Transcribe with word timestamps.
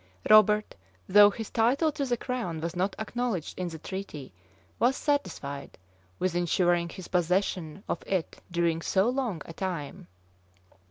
[*] 0.17 0.29
Robert, 0.31 0.73
though 1.07 1.29
his 1.29 1.51
title 1.51 1.91
to 1.91 2.05
the 2.05 2.17
crown 2.17 2.59
was 2.59 2.75
not 2.75 2.95
acknowledged 2.97 3.59
in 3.59 3.67
the 3.67 3.77
treaty, 3.77 4.33
was 4.79 4.95
satisfied 4.95 5.77
with 6.17 6.33
insuring 6.33 6.89
his 6.89 7.07
possession 7.07 7.83
of 7.87 8.01
it 8.07 8.41
during 8.49 8.81
so 8.81 9.07
long 9.07 9.43
a 9.45 9.53
time. 9.53 10.07